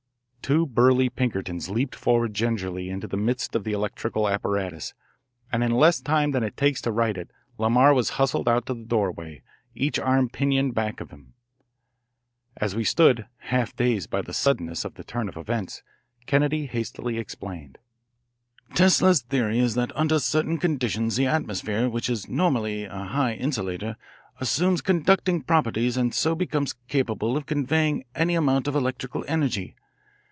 Two 0.41 0.65
burly 0.65 1.07
Pinkertons 1.07 1.69
leaped 1.69 1.95
forward 1.95 2.33
gingerly 2.33 2.89
into 2.89 3.07
the 3.07 3.15
midst 3.15 3.55
of 3.55 3.63
the 3.63 3.71
electrical 3.71 4.27
apparatus, 4.27 4.93
and 5.49 5.63
in 5.63 5.71
less 5.71 6.01
time 6.01 6.31
than 6.31 6.43
it 6.43 6.57
takes 6.57 6.81
to 6.81 6.91
write 6.91 7.15
it 7.17 7.31
Lamar 7.57 7.93
was 7.93 8.09
hustled 8.19 8.49
out 8.49 8.65
to 8.65 8.73
the 8.73 8.83
doorway, 8.83 9.43
each 9.75 9.97
arm 9.97 10.27
pinioned 10.27 10.73
back 10.73 10.99
of 10.99 11.09
him. 11.09 11.35
As 12.57 12.75
we 12.75 12.83
stood, 12.83 13.27
half 13.37 13.73
dazed 13.77 14.09
by 14.09 14.21
the 14.21 14.33
suddenness 14.33 14.83
of 14.83 14.95
the 14.95 15.05
turn 15.05 15.29
of 15.29 15.37
events, 15.37 15.83
Kennedy 16.25 16.65
hastily 16.65 17.17
explained: 17.17 17.77
"Tesla's 18.73 19.21
theory 19.21 19.57
is 19.59 19.75
that 19.75 19.95
under 19.95 20.19
certain 20.19 20.57
conditions 20.57 21.15
the 21.15 21.27
atmosphere, 21.27 21.87
which 21.87 22.09
is 22.09 22.27
normally 22.27 22.83
a 22.83 22.89
high 23.05 23.35
insulator; 23.35 23.95
assumes 24.41 24.81
conducting 24.81 25.41
properties 25.43 25.95
and 25.95 26.13
so 26.13 26.35
becomes 26.35 26.75
capable 26.89 27.37
of 27.37 27.45
conveying 27.45 28.03
any 28.15 28.35
amount 28.35 28.67
of 28.67 28.75
electrical 28.75 29.23
energy. 29.29 29.77